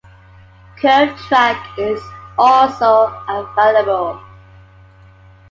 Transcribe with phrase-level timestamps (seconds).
[0.79, 2.01] Curved track is
[2.35, 4.19] also available.